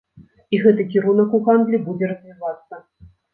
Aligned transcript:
І 0.53 0.61
гэты 0.63 0.85
кірунак 0.95 1.35
у 1.41 1.41
гандлі 1.49 1.81
будзе 1.91 2.09
развівацца. 2.13 2.73